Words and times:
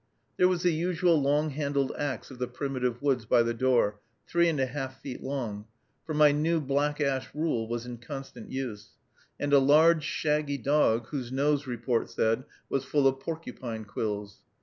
There 0.37 0.47
was 0.47 0.63
the 0.63 0.73
usual 0.73 1.21
long 1.21 1.51
handled 1.51 1.91
axe 1.95 2.31
of 2.31 2.39
the 2.39 2.47
primitive 2.47 3.03
woods 3.03 3.25
by 3.27 3.43
the 3.43 3.53
door, 3.53 3.99
three 4.27 4.49
and 4.49 4.59
a 4.59 4.65
half 4.65 4.99
feet 4.99 5.21
long, 5.21 5.65
for 6.07 6.15
my 6.15 6.31
new 6.31 6.59
black 6.59 6.99
ash 6.99 7.27
rule 7.35 7.67
was 7.67 7.85
in 7.85 7.99
constant 7.99 8.49
use, 8.49 8.93
and 9.39 9.53
a 9.53 9.59
large, 9.59 10.03
shaggy 10.03 10.57
dog, 10.57 11.05
whose 11.09 11.31
nose, 11.31 11.67
report 11.67 12.09
said, 12.09 12.45
was 12.67 12.83
full 12.83 13.05
of 13.07 13.19
porcupine 13.19 13.85
quills. 13.85 14.39